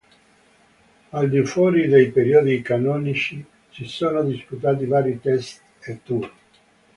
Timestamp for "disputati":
4.23-4.87